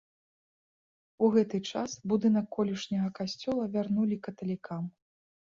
У 1.27 1.29
гэты 1.35 1.57
час 1.73 1.91
будынак 2.13 2.45
колішняга 2.57 3.09
касцёла 3.21 3.63
вярнулі 3.77 4.21
каталікам. 4.27 4.83